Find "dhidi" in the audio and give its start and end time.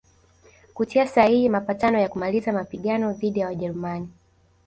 3.13-3.39